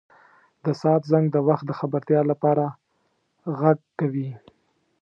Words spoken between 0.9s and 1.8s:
زنګ د وخت د